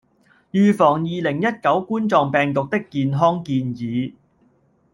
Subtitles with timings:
[0.51, 4.15] 預防二零一九冠狀病毒病的健康建議